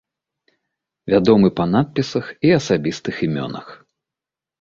[1.11, 3.67] Вядомы па надпісах і асабістых імёнах.